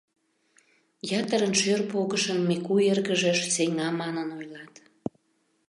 [1.19, 4.73] Ятырын шӧр погышын Мику эргыже сеҥа манын ойлат.